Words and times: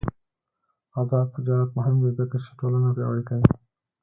آزاد 0.99 1.27
تجارت 1.35 1.69
مهم 1.77 1.95
دی 2.03 2.11
ځکه 2.19 2.35
چې 2.43 2.49
ټولنه 2.59 2.89
پیاوړې 2.95 3.23
کوي. 3.29 3.49